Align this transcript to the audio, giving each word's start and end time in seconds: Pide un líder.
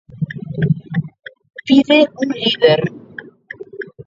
Pide 1.67 1.99
un 2.21 2.27
líder. 2.41 2.81